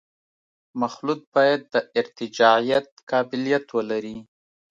[0.81, 4.17] مخلوط باید د ارتجاعیت قابلیت ولري